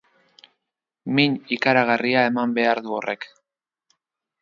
[1.19, 3.33] Min ikaragarria eman behar du horrek.